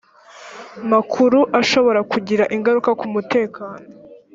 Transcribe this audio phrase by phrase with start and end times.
[0.91, 3.85] makuru ashobora kugira ingaruka ku mutekano